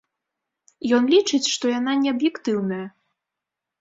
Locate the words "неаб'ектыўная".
2.03-2.85